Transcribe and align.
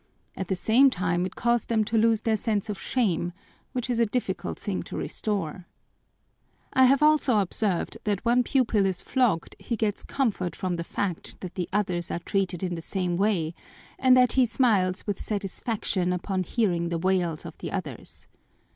At 0.35 0.47
the 0.47 0.55
same 0.55 0.89
time 0.89 1.27
it 1.27 1.35
caused 1.35 1.69
them 1.69 1.83
to 1.85 1.95
lose 1.95 2.21
their 2.21 2.35
sense 2.35 2.69
of 2.69 2.81
shame, 2.81 3.33
which 3.71 3.87
is 3.87 3.99
a 3.99 4.05
difficult 4.07 4.57
thing 4.57 4.81
to 4.81 4.97
restore. 4.97 5.67
I 6.73 6.85
have 6.85 7.03
also 7.03 7.37
observed 7.37 7.99
that 8.05 8.25
when 8.25 8.37
one 8.39 8.43
pupil 8.43 8.87
is 8.87 8.99
flogged, 8.99 9.55
he 9.59 9.75
gets 9.75 10.01
comfort 10.01 10.55
from 10.55 10.77
the 10.77 10.83
fact 10.83 11.39
that 11.41 11.53
the 11.53 11.69
others 11.71 12.09
are 12.09 12.17
treated 12.17 12.63
in 12.63 12.73
the 12.73 12.81
same 12.81 13.15
way, 13.15 13.53
and 13.99 14.17
that 14.17 14.31
he 14.31 14.47
smiles 14.47 15.05
with 15.05 15.21
satisfaction 15.21 16.11
upon 16.11 16.41
hearing 16.45 16.89
the 16.89 16.97
wails 16.97 17.45
of 17.45 17.55
the 17.59 17.71
others. 17.71 18.25